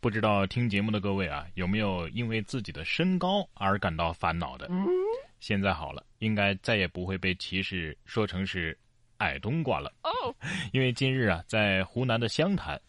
[0.00, 4.70] 不知道听节目的各位啊，有没有因为自己的身高而感到烦恼的？
[5.40, 8.78] 现在好了，应该再也不会被歧视说成是
[9.16, 9.92] 矮冬瓜了。
[10.04, 10.10] 哦，
[10.72, 12.80] 因为今日啊，在湖南的湘潭，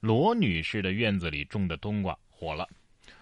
[0.00, 2.68] 罗女士的院子里种的冬瓜火了，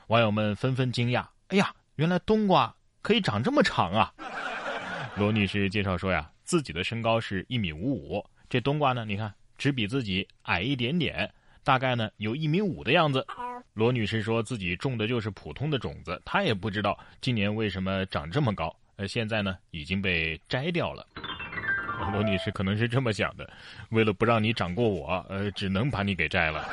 [0.06, 4.10] 网友们纷纷惊讶：“哎呀，原来冬瓜可以长这么长啊！”
[5.16, 11.30] 罗女士介绍说呀，自己的身高是一米五五，这冬瓜呢，你看只比自己矮一点点。
[11.64, 13.26] 大概呢有一米五的样子。
[13.72, 18.74] 罗女士说自己种的就是普通的种子，她也不知道今年为什么长这么高。
[18.96, 21.04] 呃，现在呢已经被摘掉了。
[22.12, 23.50] 罗女士可能是这么想的：
[23.90, 26.68] 为了不让你长过我，呃，只能把你给摘了。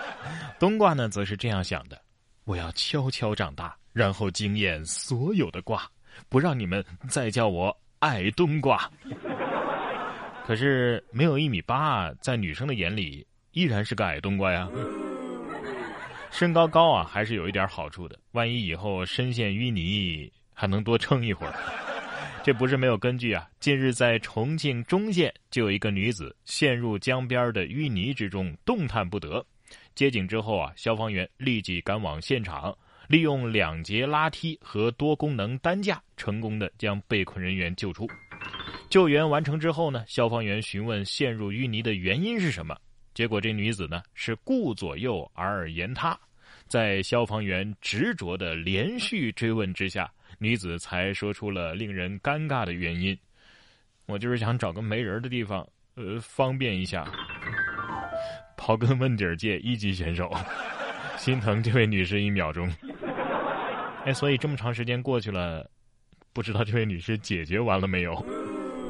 [0.58, 2.00] 冬瓜呢则是这样想的：
[2.44, 5.86] 我要悄悄长大，然后惊艳所有的瓜，
[6.30, 8.90] 不让你们再叫我矮冬瓜。
[10.46, 13.26] 可是没有一米八，在女生的眼里。
[13.58, 14.68] 依然是个矮冬瓜呀，
[16.30, 18.16] 身高高啊，还是有一点好处的。
[18.30, 21.52] 万一以后深陷淤泥，还能多撑一会儿。
[22.44, 23.48] 这不是没有根据啊。
[23.58, 29.44] 近日在重庆忠县，就有一个女子陷入江边的淤泥之中，动弹不得。
[29.92, 32.72] 接警之后啊，消防员立即赶往现场，
[33.08, 38.06] 利用两节拉梯和多功能担架，成功的将被困人员救出。
[38.88, 42.78] 救援完成之后呢，消防员询问陷入淤泥的原因是什么。
[43.18, 46.16] 结果这女子呢是顾左右而言他，
[46.68, 53.18] 在消防员执着的连续追问之下，女子才说出了令人尴尬的原因
[54.06, 57.10] ：“我就是想找个没人的地方，呃，方便一下。”
[58.56, 60.32] 刨根问底儿界一级选手，
[61.16, 62.72] 心疼这位女士一秒钟。
[64.04, 65.68] 哎，所以这么长时间过去了，
[66.32, 68.24] 不知道这位女士解决完了没有？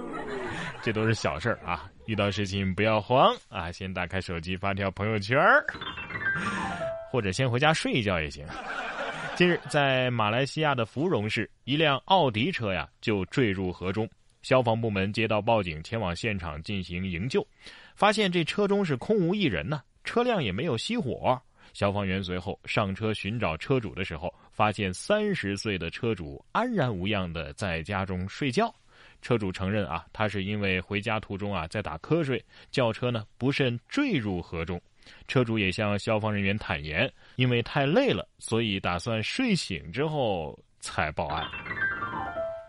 [0.84, 1.90] 这都是小事儿啊。
[2.08, 3.70] 遇到事情不要慌啊！
[3.70, 5.38] 先打开手机发条朋友圈
[7.12, 8.46] 或者先回家睡一觉也行。
[9.36, 14.08] 近日，在马来西亚的芙蓉市，一辆奥迪车呀就坠入河中，
[14.40, 17.46] 消防部门接到报警，前往现场进行营救，
[17.94, 21.38] 发现这车中是空无一人呢，车辆也没有熄火。
[21.74, 28.74] 消防员随后上车寻找车主的时候，发现三十岁的车主安然无恙的在家中睡觉。
[29.20, 34.80] 车主承认啊，他是因为回家途中啊在打瞌睡，轿车呢不慎坠入河中。
[35.26, 41.46] 车主也向消防人员坦言，因为太累了，所以打算睡醒之后才报案。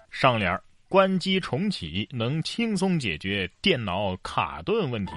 [0.10, 5.14] 上联关机重启能轻松解决电脑卡顿问题；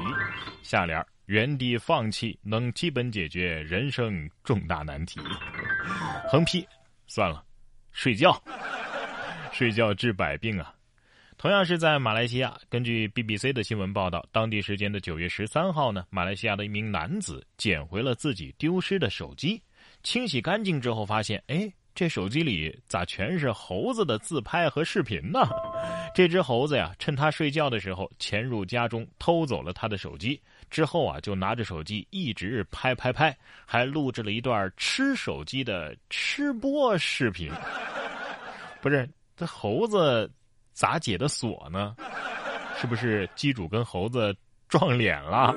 [0.63, 5.21] 下联原地放弃能基本解决人生重大难题。
[6.29, 6.67] 横批：
[7.07, 7.43] 算了，
[7.93, 8.39] 睡觉，
[9.53, 10.75] 睡觉治百病啊。
[11.43, 19.61] 同样是在马来西亚，根据 BBC 的新闻报道，当地时间的九月十三号呢，马来西亚的一名男子捡回了自己丢失的手机，
[20.05, 25.41] 清洗干净之后发现，哎，这手机里咋全是猴子的自拍和视频呢？
[26.15, 33.37] 这只猴子呀，趁他睡觉的时候潜入家中偷走了他的手机，之后啊，就拿着手机一直拍拍拍，
[33.67, 37.51] 还录制了一段吃手机的吃播视频。
[38.81, 40.31] 不是，这猴子。
[40.73, 41.97] 咋解的锁呢？
[42.77, 44.35] 是不是机主跟猴子
[44.69, 45.55] 撞脸了？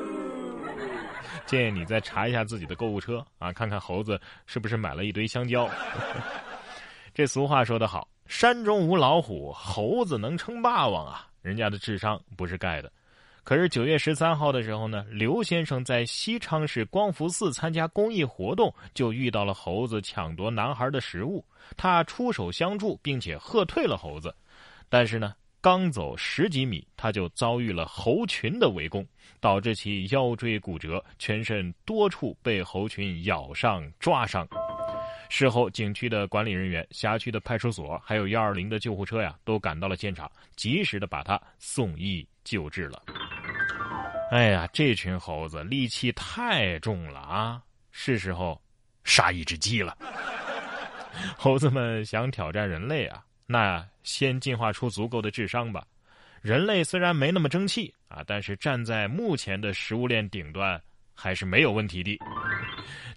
[1.46, 5.70] 建议你再查一下自己的购物车啊，看看猴子是不是买了一堆香蕉。
[7.14, 11.28] 这俗话说得好，山中无老虎，猴子能称霸王啊！
[11.42, 12.92] 人家的智商不是盖的。
[13.44, 21.46] 可是九月十三号的时候呢，刘先生在西昌市光福寺参加公益活动，就遇到了猴子抢夺男孩的食物，
[21.78, 24.34] 他出手相助，并且喝退了猴子。
[24.90, 29.06] 但是呢，刚走十几米，他就遭遇了猴群的围攻，
[29.40, 34.48] 导致其腰椎骨折，全身多处被猴群咬伤、抓伤。
[35.28, 43.02] 事后，景区的管理人员、辖区的派出所，还有幺二零的救护车呀，都赶到了现场，及时的把他送医救治了。
[44.32, 47.62] 哎呀，这群猴子戾气太重了啊！
[47.92, 48.62] 是时候
[49.04, 49.98] 杀一只鸡了。
[51.38, 53.24] 猴子们想挑战人类啊！
[53.46, 55.86] 那先进化出足够的智商吧。
[56.42, 60.82] 人类虽然没那么争气啊，但是站在目前的食物链顶端
[61.14, 62.20] 还是没有问题的。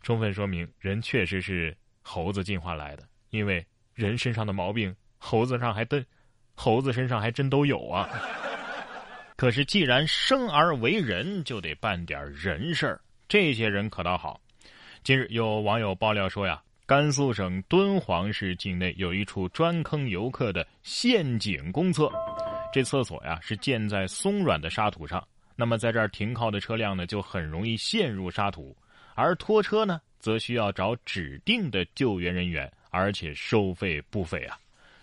[0.03, 6.05] 充分说明人确实是猴子进化来的，因为人身上的毛病，猴子上还真，
[6.55, 8.09] 猴子身上还真都有啊。
[9.37, 13.01] 可是既然生而为人，就得办点人事儿。
[13.29, 14.41] 这些人可倒好。
[15.03, 16.63] 近日有网友爆料说呀。
[16.88, 22.11] 甘肃省敦煌市境内有一处专坑游客的陷阱公厕，
[22.73, 25.23] 这厕所呀是建在松软的沙土上，
[25.55, 28.75] 那么在这儿停靠的车辆呢就很容易陷入沙土，
[29.14, 34.58] 而拖车呢则需要找指定的救援人员，而且收费不菲啊。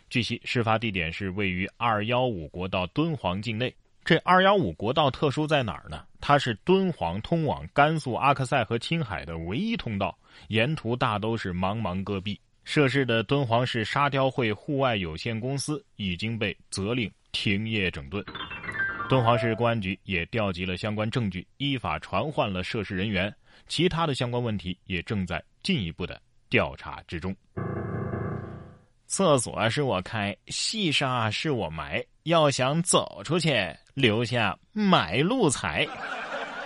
[0.09, 3.71] 据悉，事发地点是位于二幺五国道敦煌境内。
[4.05, 6.05] 这二幺五国道特殊在哪儿呢？
[6.21, 10.15] 它是敦煌通往甘肃阿克塞和青海的唯一通道，
[10.49, 12.39] 沿途大都是茫茫戈壁。
[12.65, 18.23] 涉事的敦煌市沙雕会户外有限公司已经被责令停业整顿。
[19.09, 23.33] 敦煌市公安局也调集了相关证据，依法传唤了涉事人员。
[23.67, 27.35] 其他的相关问题也正在进一步的调查之中。
[29.07, 32.05] 厕所是我开，细沙是我埋。
[32.25, 33.53] 要想走出去，
[33.93, 35.87] 留下买路财。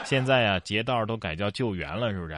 [0.06, 2.36] 现在啊，劫道都改叫救援了，是不是？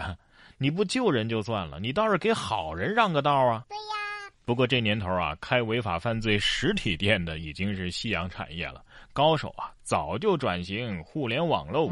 [0.58, 3.64] 你不救人就算了，你倒是给好人让个道啊！
[3.70, 4.32] 对呀。
[4.44, 8.84] 不过这年头啊，开违法犯罪实体店的已经是夕阳产业了，
[9.14, 11.92] 高手啊早就转型互联网喽。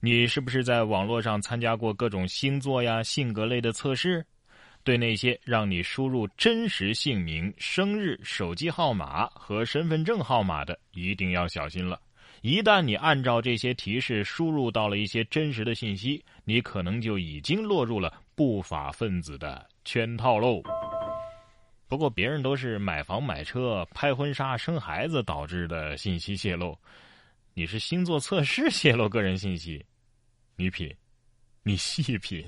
[0.00, 4.24] 你是不是在网络上参加过各种星座呀、性格类的测试？
[4.86, 12.00] 对那些让你输入真实姓名、生日、手机号码和身份证号码的，一定要小心了。
[12.40, 20.62] 一旦你按照这些提示输入到了一些真实的信息，你可能就已经落入了不法分子的圈套喽。
[21.88, 26.78] 不过，别人都是买房、买车、拍婚纱、生孩子导致的信息泄露，
[27.54, 29.84] 你是星座测试泄露个人信息，
[30.54, 30.94] 你品，
[31.64, 32.44] 你细品。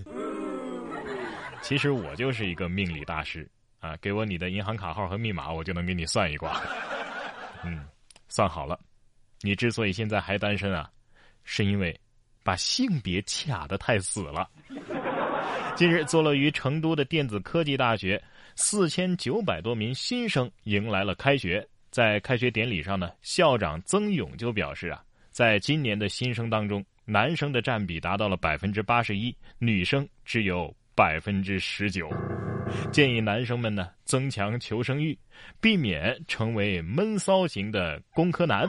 [1.60, 3.48] 其实我就是一个命理大师
[3.80, 3.96] 啊！
[4.00, 6.60] 给我你的银行卡号和密码，我就能给你算一卦。
[7.64, 7.84] 嗯，
[8.28, 8.78] 算好了，
[9.42, 10.90] 你之所以现在还单身啊，
[11.44, 11.98] 是因为
[12.42, 14.48] 把性别卡的太死了。
[15.76, 18.22] 近日，坐落于成都的电子科技大学，
[18.56, 21.66] 四千九百多名新生迎来了开学。
[21.90, 30.74] 在开学典礼上呢，校长曾勇就表示啊，在今年的新生当中，男生的占比达到了百分之八十一，女生只有。
[30.98, 32.10] 百分之十九，
[32.90, 35.16] 建议男生们呢增强求生欲，
[35.60, 38.66] 避免成为闷骚型的工科男，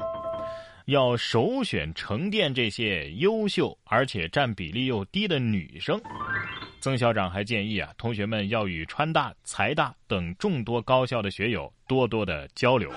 [0.85, 5.99] 要首选成电这些优秀而且占比例又低的女生。
[6.79, 12.91] 曾校长还建议啊，同学们要与川大、财大等众多高校的学友多多的交流。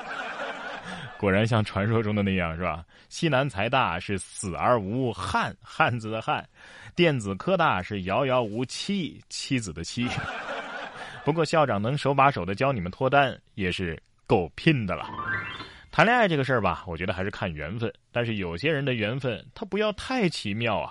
[1.22, 2.84] 果然像传说中的那样，是吧？
[3.08, 6.42] 西南财大是死而无汉，汉字的汉；
[6.96, 10.08] 电子科大是遥遥无期，妻子的妻。
[11.24, 13.96] 不过校长能手把手的教你们脱单，也是
[14.26, 15.08] 够拼的了。
[15.92, 17.92] 谈恋爱这个事儿吧，我觉得还是看缘分。
[18.10, 20.90] 但是有些人的缘分，他不要太奇妙啊。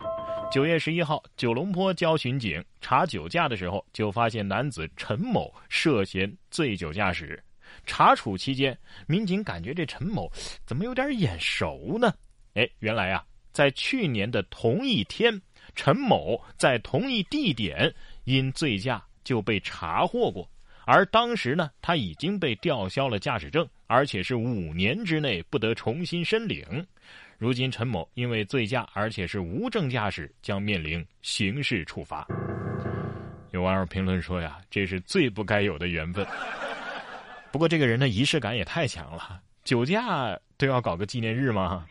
[0.50, 7.44] 九月十一号，九龙坡交巡警查酒驾的时候，就发现男子陈某涉嫌醉酒驾驶。
[7.86, 8.78] 查处期间，
[9.08, 10.32] 民警感觉这陈某
[10.66, 12.14] 怎么有点眼熟呢？
[12.54, 15.42] 哎，原来啊，在去年的同一天，
[15.76, 17.94] 陈某在同一地点
[18.26, 20.50] 因醉驾就被查获过，
[20.86, 26.86] 而当时呢，他已经被吊销了驾驶证，而且是五年之内不得重新申领。
[27.38, 32.28] 如今陈某因为醉驾，而且是无证驾驶，将面临刑事处罚。
[33.52, 36.26] 有网友评论说呀，这是最不该有的缘分。
[37.52, 41.86] 不过这个人的仪式感也太强了，酒驾都要搞个纪念日吗？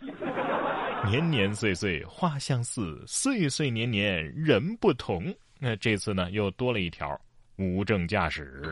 [1.06, 5.34] 年年岁岁花相似，岁岁年年人不同。
[5.58, 7.18] 那这次呢，又多了一条
[7.56, 8.62] 无证驾驶。